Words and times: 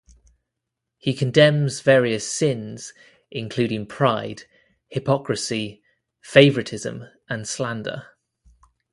He 0.97 1.13
condemns 1.13 1.81
various 1.81 2.27
sins, 2.27 2.91
including 3.29 3.85
pride, 3.85 4.45
hypocrisy, 4.87 5.83
favouritism, 6.23 7.05
and 7.29 7.47
slander. 7.47 8.07